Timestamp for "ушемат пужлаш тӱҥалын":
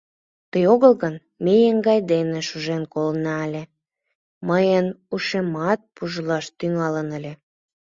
5.13-7.07